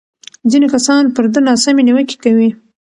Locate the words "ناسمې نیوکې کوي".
1.47-2.49